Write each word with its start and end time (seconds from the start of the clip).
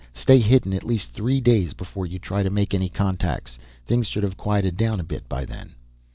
Stay 0.15 0.39
hidden 0.39 0.73
at 0.73 0.83
least 0.83 1.11
three 1.13 1.39
days 1.39 1.73
before 1.73 2.07
you 2.07 2.17
try 2.17 2.41
to 2.41 2.49
make 2.49 2.73
any 2.73 2.89
contacts. 2.89 3.59
Things 3.85 4.07
should 4.07 4.23
have 4.23 4.35
quieted 4.35 4.75
down 4.75 4.99
a 4.99 5.03
bit 5.03 5.29
by 5.29 5.45
then." 5.45 5.75